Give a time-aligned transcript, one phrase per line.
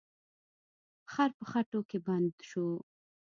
[1.11, 2.67] خر په خټو کې بند شو.